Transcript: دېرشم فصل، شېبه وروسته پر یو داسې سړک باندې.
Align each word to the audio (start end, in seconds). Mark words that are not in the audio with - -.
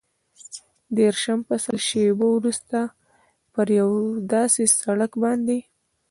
دېرشم 0.97 1.39
فصل، 1.47 1.75
شېبه 1.87 2.27
وروسته 2.35 2.79
پر 3.53 3.67
یو 3.79 3.91
داسې 4.33 4.63
سړک 4.81 5.11
باندې. 5.23 5.59